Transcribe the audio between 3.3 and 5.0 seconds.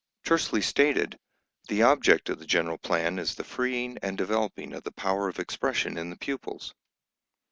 the freeing and developing of the